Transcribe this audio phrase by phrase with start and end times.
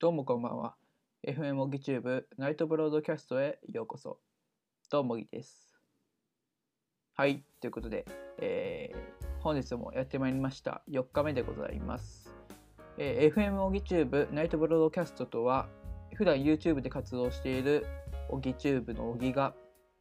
[0.00, 0.76] どうもこんばんは。
[1.26, 4.20] FM 模擬チューブナイトブロードキャストへようこそ。
[4.92, 5.72] どうもオギです。
[7.16, 8.04] はい、ということで、
[8.40, 8.98] えー
[9.42, 10.82] 本日もやってまいりました。
[10.88, 12.32] 4日目でございます。
[12.96, 15.66] えー FM オギチューブナイトブロードキャストとは、
[16.14, 17.84] 普段 YouTube で活動している
[18.28, 19.52] オギチューブのオギが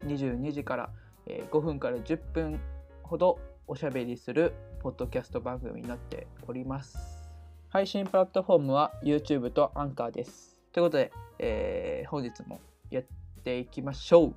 [0.06, 0.92] 22時から、
[1.26, 2.60] えー5分から10分
[3.02, 7.27] ほどおしゃべりするポッドキャスト番組になっております。
[7.70, 10.58] 配信プラットフォームは YouTube とアンカーです。
[10.72, 13.04] ということで、えー本日もやっ
[13.44, 14.36] ていきましょう。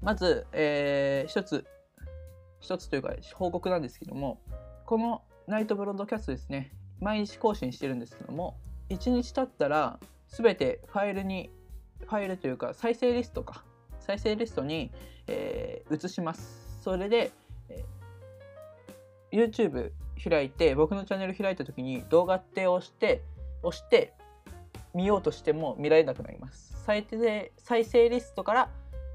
[0.00, 1.66] まず、えー一つ、
[2.60, 4.40] 一つというか報告なんですけども、
[4.86, 8.56] このナイトブロードキャストですね、毎日更新してるんですけども、
[8.90, 11.50] 1日経ったら、すべてファイルに、
[11.98, 13.64] ファイルというか再生リストか、
[13.98, 14.92] 再生リストに、
[15.26, 16.80] えー移します。
[16.80, 17.32] それで、
[17.68, 19.90] えー YouTube
[20.28, 23.22] 開いて僕のチャンネル開いた時に動画って押して
[23.62, 24.14] 押して
[24.94, 26.74] 見ようとしても見られなくなります。
[26.84, 28.70] 再生再生リストから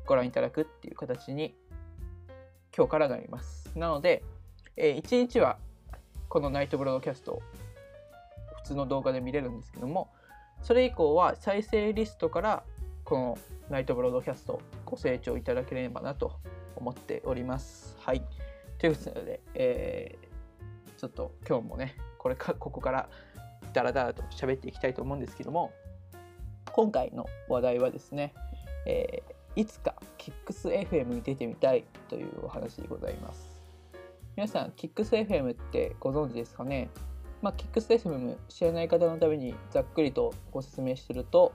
[0.06, 1.56] ご覧いただくっていう形に
[2.76, 3.72] 今日からなります。
[3.76, 4.24] なので、
[4.76, 5.58] え1日は
[6.30, 7.42] このナイトブロードキャストを
[8.58, 10.10] 普通の動画で見れるんですけども
[10.62, 12.64] それ以降は再生リストから
[13.06, 13.38] この
[13.70, 16.40] ナイトブロードキャストご清聴いただければなと
[16.76, 17.96] 思っております。
[18.00, 18.22] はい。
[18.78, 20.27] ということで、えー
[20.98, 23.10] ちょっと今日もねこれかここから
[23.74, 25.72] ダラダラと喋っていきたいと思うんですけども
[26.72, 28.34] 今回の話題はですね、
[28.86, 33.60] えーいつか KIXFM に出てみたいというお話でございます。
[34.36, 36.92] 皆さん KIXFM ってご存知ですかね？
[37.42, 41.54] まあ、KIXFM 知らない方のためにざっくりとご説明すると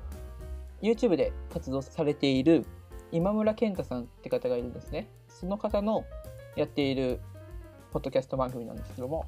[0.83, 2.67] YouTube で活動されている
[3.13, 5.09] 今村健太さんって方がいるんですね。
[5.29, 6.05] その方の
[6.57, 7.21] やっている
[7.93, 9.27] ポッドキャスト番組なんですけども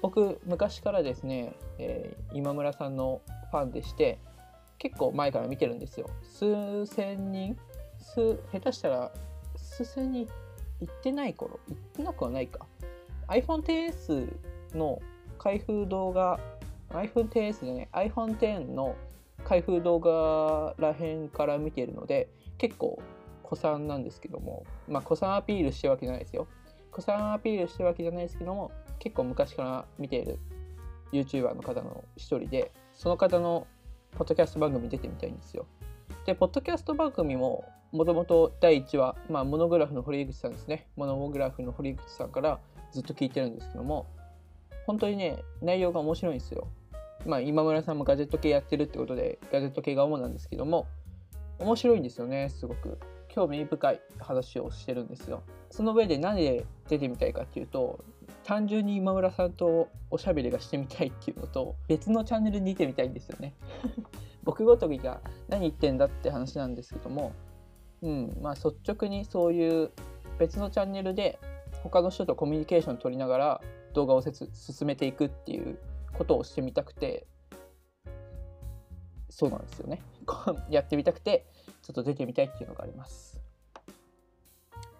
[0.00, 4.18] 僕昔からですね、えー今村さんのファンでして
[4.78, 6.10] 結構前から見てるんですよ。
[6.24, 7.56] 数千人
[7.98, 9.12] 数下手したら
[9.54, 10.26] 数千人
[10.80, 12.66] 行ってない頃行ってなくはないか。
[13.28, 14.34] iPhone10S
[14.74, 15.00] の
[15.38, 16.40] 開封動画
[16.90, 18.96] iPhone10S でね iPhone10 の
[19.44, 22.28] 開封動画らへんから見てるので
[22.58, 23.00] 結構
[23.44, 26.48] 古参なんですけどもまあ古参アピールしてるわけじゃないですよ。
[26.92, 30.38] 古参アピールしてるわけじゃないですけども結構昔から見ている
[31.12, 33.66] YouTuber の方の一人でその方の
[34.12, 35.66] ポッドキャスト番組出てみたいんですよ。
[36.26, 40.86] でポッドキャスト番組ももともと第1話、まあ、モノグラフの堀口さんですね。
[40.96, 42.60] モノグラフの堀口さんから
[42.92, 44.06] ずっと聞いてるんですけども
[44.86, 46.68] 本当にね内容が面白いんですよ。
[47.26, 50.86] まあ今村さんもガジェット系やってるってことでガジェット系が主なんですけども
[51.58, 52.98] 面白いんですよねすごく。
[53.32, 55.42] 興味深い話をしてるんですよ。
[55.70, 58.04] その上で何で出てみたいかっていうと
[58.44, 63.54] 単純に今村さんとおしゃべりがしてみたいっていうのと別のチャンネルに出てみたいんですよね。
[64.44, 67.32] 僕ごときが何言ってんだって話なんですけども
[68.02, 69.90] うんまあ率直にそういう
[70.38, 71.38] 別のチャンネルで
[71.82, 73.60] 他の人とコミュニケーション取りながら
[73.94, 75.78] 動画をせつ進めていくっていう
[76.12, 77.26] ことをしてみたくて
[79.32, 80.02] そうなんですよね。
[80.68, 81.46] やってみたくて
[81.80, 83.40] ちょっと出てみたいっていうのがあります。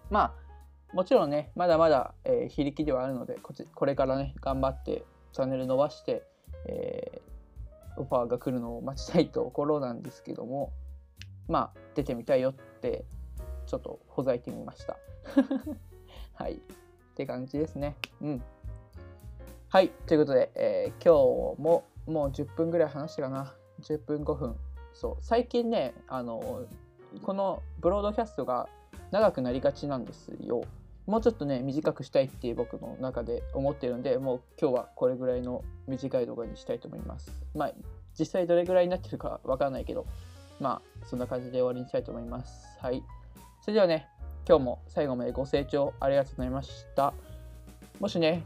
[0.09, 0.33] まあ
[0.91, 6.23] もちろんねまだまだ、えー非力ではあるのでこちこれからね頑張ってチャンネル伸ばして、
[6.65, 7.33] えー
[7.95, 10.73] オファーが来るのを待ちたいところなんですけども
[11.47, 13.05] まあ出てみたいよって
[13.67, 14.97] ちょっとほざいてみました。
[16.33, 16.53] はい。
[16.53, 16.57] っ
[17.13, 17.95] て感じですね。
[18.19, 18.43] うん。
[19.69, 19.89] はい。
[20.07, 23.53] ということで、えー今日ももう10分ぐらい話したかな。
[23.81, 24.55] 10分5分。
[24.93, 25.17] そう。
[25.21, 26.61] 最近ねあの
[27.21, 28.67] このブロードキャストが
[29.11, 30.63] 長くなりがちなんですよ。
[31.05, 37.31] もうちょっとね短くしたいっていう僕の中で思ってるんでもう今日はこれぐらいの短い動画にしたいと思います。
[37.53, 37.71] まあ
[38.17, 40.05] 実際どれぐらいになってるかわからないけど
[40.59, 42.77] まあそんな感じで終わりにしたいと思います。
[42.79, 43.03] はい。
[43.61, 44.07] それではね
[44.47, 47.13] 今日も最後までご清聴ありがとうございました。
[47.99, 48.43] もしね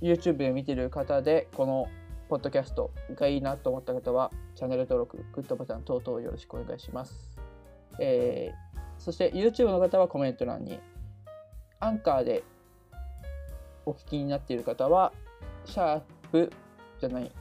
[0.00, 1.88] YouTube で見てる方でこの
[2.28, 7.32] ポッドキャストがいいなと思った方はチャンネル登録グッドボタン等々よろしくお願いします、
[7.98, 10.80] えーそして YouTube の方はコメント欄に
[11.80, 12.42] アンカーで
[13.86, 15.12] お聞きになっている方は、
[15.64, 16.52] シャープ
[17.00, 17.32] じゃない、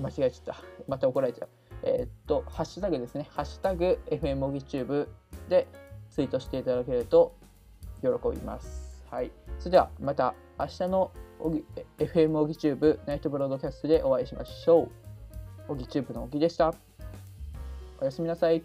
[0.00, 0.56] 間違えちゃった。
[0.88, 1.48] また怒られちゃう。
[1.82, 3.26] えーっと、ハッシュタグですね。
[3.30, 5.08] ハッシュタグ FM オギチューブ
[5.48, 5.66] で
[6.10, 7.34] ツイートしていただけると
[8.00, 9.04] 喜びます。
[9.10, 9.30] はい。
[9.58, 11.64] それではまた明日のオギ
[11.98, 14.82] FM オギチューブナイトブロードキャストでお会いしましょ
[15.68, 15.72] う。
[15.72, 16.74] オギチューブのオギでした。
[17.98, 18.62] おやすみなさい。